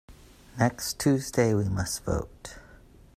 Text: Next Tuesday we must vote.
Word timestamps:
Next 0.57 0.97
Tuesday 0.99 1.53
we 1.53 1.65
must 1.65 2.03
vote. 2.05 2.55